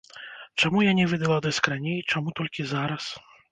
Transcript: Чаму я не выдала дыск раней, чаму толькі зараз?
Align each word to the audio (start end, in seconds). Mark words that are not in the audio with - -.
Чаму 0.63 0.81
я 0.85 0.93
не 0.99 1.05
выдала 1.11 1.37
дыск 1.47 1.71
раней, 1.75 2.01
чаму 2.17 2.35
толькі 2.43 2.69
зараз? 2.75 3.15